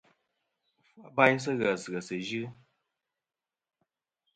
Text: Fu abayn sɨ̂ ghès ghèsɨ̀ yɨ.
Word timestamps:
Fu 0.87 0.97
abayn 1.07 1.37
sɨ̂ 1.43 1.53
ghès 1.59 1.83
ghèsɨ̀ 1.91 2.21
yɨ. 2.29 2.43